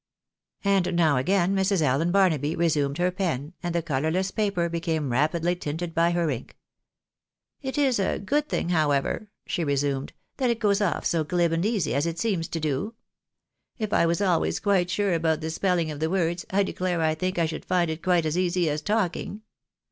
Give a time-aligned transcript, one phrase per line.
[0.63, 5.55] And now again Mrs Allen Barnaby resumed her pen, and the colourless paper became rapidly
[5.55, 6.57] tinted by her ink."
[7.61, 11.63] It is a good thing, however," she resumed," that it goes off so glib and
[11.63, 12.95] easy as it seems to do.
[13.77, 17.13] If I was always quite sure about the spelling of the words, I declare I
[17.13, 19.43] think I should find it quite as easy as talking.